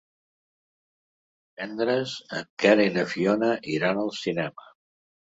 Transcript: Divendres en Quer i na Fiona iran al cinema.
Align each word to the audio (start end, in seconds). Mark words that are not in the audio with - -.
Divendres 1.59 2.13
en 2.37 2.47
Quer 2.63 2.71
i 2.85 2.87
na 2.95 3.03
Fiona 3.11 3.51
iran 3.75 4.01
al 4.05 4.09
cinema. 4.21 4.67